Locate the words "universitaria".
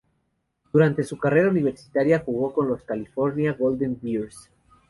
1.49-2.23